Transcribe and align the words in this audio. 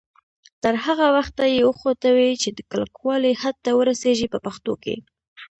تر 0.63 0.73
هغه 0.85 1.07
وخته 1.17 1.43
یې 1.53 1.61
وخوټوئ 1.69 2.31
چې 2.41 2.49
د 2.57 2.59
کلکوالي 2.71 3.31
حد 3.41 3.55
ته 3.65 3.71
ورسیږي 3.79 4.27
په 4.33 4.39
پښتو 4.45 4.73
کې. 4.83 4.95